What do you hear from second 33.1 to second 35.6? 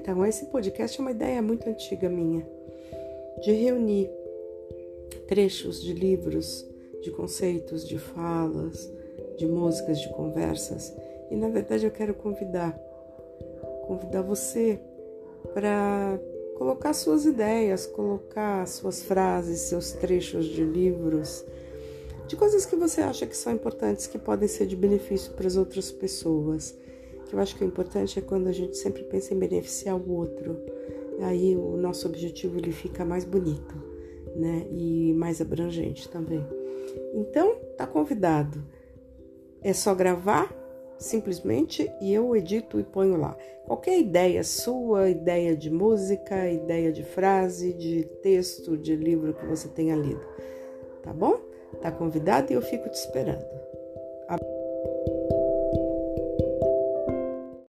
bonito, né? E mais